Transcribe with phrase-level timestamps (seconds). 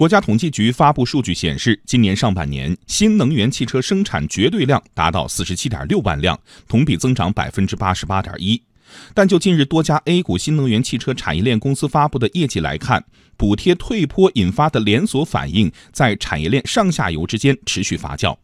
[0.00, 8.62] 国家统计局发布数据显示，今年上半年新能源汽车生产绝对量达到四十七点六万辆，同比增长百分之八十八点一。
[9.12, 13.04] 但就近日多家 A 股新能源汽车产业链公司发布的业绩来看，
[13.36, 18.34] 补贴退坡引发的连锁反应在产业链上下游之间持续发酵，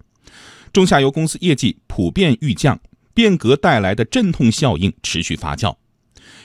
[0.75, 2.79] 中下游公司业绩普遍遇降，
[3.15, 5.75] 变革带来的阵痛效应持续发酵。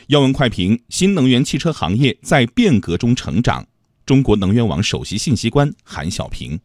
[0.07, 3.68] 要闻快评：新能源汽车行业在变革中成长。
[4.12, 6.59] 中国能源网首席信息官韩小平：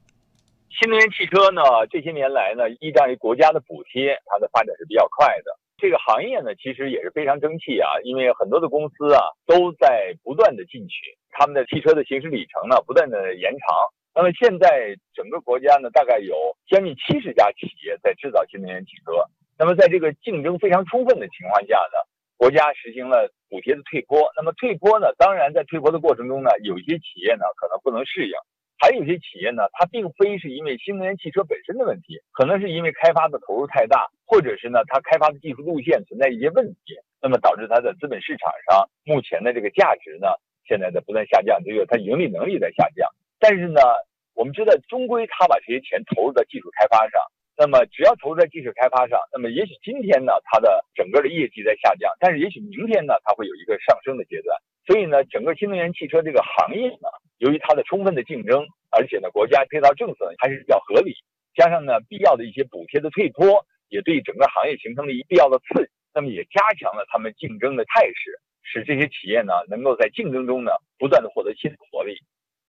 [0.66, 5.54] 新能源汽车呢，这些年来呢，依仗于国家的补贴，它的发展是比较快的。
[5.78, 13.70] 这个行业呢，其实也是非常争气啊，因为很多的公司啊都在不断的进取，他们的汽车的行驶里程呢不断的延长。
[14.12, 16.34] 那么现在整个国家呢，大概有
[16.66, 19.22] 将近七十家企业在制造新能源汽车。
[19.56, 22.02] 那么在这个竞争非常充分的情况下呢，
[22.36, 24.30] 国家实行了补贴的退坡。
[24.36, 28.32] 那么退坡呢，当然在退坡的过程中呢，有一些企业呢可能不能适应。
[28.78, 40.28] 还有些企业呢，它并非是因为新能源汽车本身的问题，可能是因为开发的投入太大，或者是呢它开发的技术路线存在一些问题，那么导致它的资本市场上目前的这个价值呢，
[40.68, 43.08] 现在在不断下降，这个它盈利能力在下降。
[43.40, 43.80] 但是呢，
[44.34, 47.22] 我们知道终归它把这些钱投入到技术开发上，
[47.56, 54.56] 那么只要投入在技术开发上，那么也许今天呢它的整个的业绩在下降，但是也许明天呢它会有一个上升的阶段。
[54.86, 57.08] 所以呢，整个新能源汽车这个行业呢。
[57.38, 61.12] 由于它的充分的竞争，而且呢，国家配套政策还是比较合理，
[61.54, 72.16] 加上呢，必要的一些补贴的退坡，也对整个行业形成了一必要的刺激，那么也加强了他们竞争的态势，使这些企业呢，能够在竞争中呢，不断的获得新的活力。